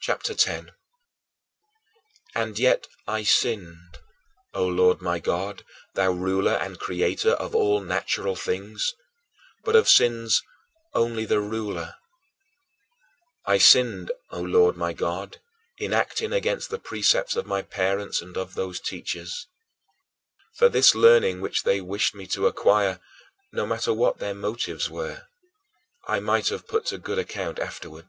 CHAPTER 0.00 0.32
X 0.32 0.44
16. 0.44 0.70
And 2.34 2.58
yet 2.58 2.86
I 3.06 3.22
sinned, 3.22 3.98
O 4.54 4.66
Lord 4.66 5.02
my 5.02 5.18
God, 5.18 5.62
thou 5.94 6.10
ruler 6.10 6.52
and 6.54 6.78
creator 6.80 7.32
of 7.32 7.54
all 7.54 7.82
natural 7.82 8.34
things 8.34 8.94
but 9.62 9.76
of 9.76 9.90
sins 9.90 10.40
only 10.94 11.26
the 11.26 11.38
ruler 11.40 11.96
I 13.44 13.58
sinned, 13.58 14.10
O 14.30 14.40
Lord 14.40 14.74
my 14.78 14.94
God, 14.94 15.38
in 15.76 15.92
acting 15.92 16.32
against 16.32 16.70
the 16.70 16.78
precepts 16.78 17.36
of 17.36 17.44
my 17.44 17.60
parents 17.60 18.22
and 18.22 18.38
of 18.38 18.54
those 18.54 18.80
teachers. 18.80 19.48
For 20.54 20.70
this 20.70 20.94
learning 20.94 21.42
which 21.42 21.64
they 21.64 21.82
wished 21.82 22.14
me 22.14 22.26
to 22.28 22.46
acquire 22.46 23.00
no 23.52 23.66
matter 23.66 23.92
what 23.92 24.16
their 24.16 24.32
motives 24.34 24.88
were 24.88 25.26
I 26.08 26.20
might 26.20 26.48
have 26.48 26.66
put 26.66 26.86
to 26.86 26.96
good 26.96 27.18
account 27.18 27.58
afterward. 27.58 28.08